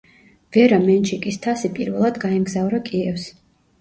ვერა 0.55 0.79
მენჩიკის 0.85 1.37
თასი 1.45 1.71
პირველად 1.77 2.19
გაემგზავრა 2.27 2.81
კიევს. 2.89 3.29